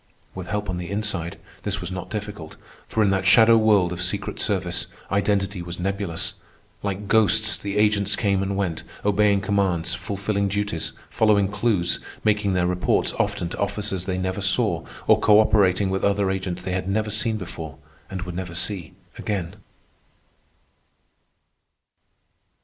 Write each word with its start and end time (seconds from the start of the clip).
With 0.33 0.47
help 0.47 0.67
on 0.67 0.77
the 0.77 0.89
inside, 0.89 1.37
this 1.61 1.79
was 1.79 1.91
not 1.91 2.09
difficult, 2.09 2.55
for 2.87 3.03
in 3.03 3.11
that 3.11 3.23
shadow 3.23 3.55
world 3.55 3.93
of 3.93 4.01
secret 4.01 4.39
service 4.39 4.87
identity 5.11 5.61
was 5.61 5.79
nebulous. 5.79 6.33
Like 6.81 7.07
ghosts 7.07 7.55
the 7.55 7.77
agents 7.77 8.15
came 8.15 8.41
and 8.41 8.57
went, 8.57 8.81
obeying 9.05 9.41
commands, 9.41 9.93
fulfilling 9.93 10.47
duties, 10.47 10.93
following 11.11 11.47
clews, 11.51 11.99
making 12.23 12.53
their 12.53 12.65
reports 12.65 13.13
often 13.19 13.49
to 13.49 13.59
officers 13.59 14.05
they 14.05 14.17
never 14.17 14.41
saw 14.41 14.83
or 15.05 15.19
cooperating 15.19 15.91
with 15.91 16.03
other 16.03 16.31
agents 16.31 16.63
they 16.63 16.71
had 16.71 16.89
never 16.89 17.11
seen 17.11 17.37
before 17.37 17.77
and 18.09 18.23
would 18.23 18.33
never 18.33 18.55
see 18.55 18.93
again. 19.19 19.55